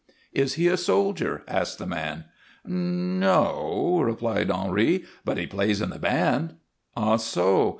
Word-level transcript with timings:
"Is 0.33 0.55
he 0.55 0.67
a 0.67 0.77
soldier?" 0.77 1.43
asked 1.47 1.77
the 1.77 1.85
man. 1.85 2.25
"N 2.65 3.19
no," 3.19 3.99
replied 4.03 4.49
Henri. 4.49 5.05
"But 5.23 5.37
he 5.37 5.45
plays 5.45 5.79
in 5.79 5.91
the 5.91 5.99
band." 5.99 6.55
"Ah, 6.97 7.17
so! 7.17 7.69